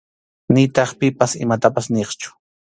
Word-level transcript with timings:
Nitaq 0.53 0.89
pipas 0.99 1.31
imatapas 1.43 1.85
niqchu. 1.93 2.29